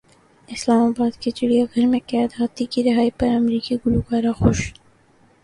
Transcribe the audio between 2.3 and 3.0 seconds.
ہاتھی کی